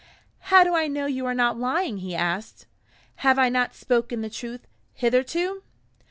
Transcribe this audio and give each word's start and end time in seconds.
"How 0.49 0.63
do 0.63 0.73
I 0.73 0.87
know 0.87 1.05
you 1.05 1.27
are 1.27 1.35
not 1.35 1.59
lying?" 1.59 1.97
he 1.99 2.15
asked. 2.15 2.65
"Have 3.17 3.37
I 3.37 3.49
not 3.49 3.75
spoken 3.75 4.21
the 4.21 4.31
truth, 4.31 4.65
hitherto?" 4.93 5.61